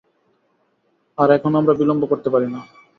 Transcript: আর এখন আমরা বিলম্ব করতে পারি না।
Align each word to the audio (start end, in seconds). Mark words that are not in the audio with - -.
আর 1.17 1.29
এখন 1.31 1.51
আমরা 1.55 1.73
বিলম্ব 1.73 2.03
করতে 2.11 2.29
পারি 2.29 2.47
না। 2.53 2.59